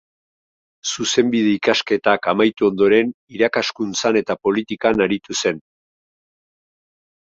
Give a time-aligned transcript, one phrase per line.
[0.93, 5.65] Zuzenbide ikasketak amaitu ondoren irakaskuntzan eta politikan aritu zen.